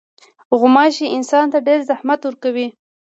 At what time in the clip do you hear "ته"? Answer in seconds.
1.51-1.57